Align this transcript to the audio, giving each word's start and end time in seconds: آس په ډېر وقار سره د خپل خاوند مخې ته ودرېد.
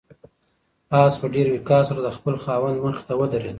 آس 1.01 1.13
په 1.21 1.27
ډېر 1.33 1.47
وقار 1.51 1.81
سره 1.89 1.99
د 2.03 2.09
خپل 2.17 2.35
خاوند 2.43 2.77
مخې 2.85 3.03
ته 3.07 3.13
ودرېد. 3.19 3.49